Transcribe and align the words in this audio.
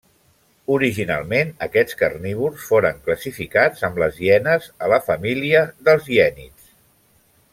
Originalment, 0.75 1.51
aquests 1.65 1.97
carnívors 1.99 2.63
foren 2.71 2.97
classificats 3.09 3.85
amb 3.89 4.01
les 4.05 4.17
hienes 4.23 4.67
a 4.87 4.91
la 4.95 4.99
família 5.11 5.63
dels 5.89 6.09
hiènids. 6.15 6.73